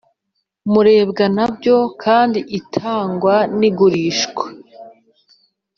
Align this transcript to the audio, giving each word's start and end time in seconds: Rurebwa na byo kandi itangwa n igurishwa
Rurebwa 0.71 1.25
na 1.35 1.45
byo 1.55 1.77
kandi 2.03 2.39
itangwa 2.59 3.35
n 3.59 3.61
igurishwa 3.69 4.45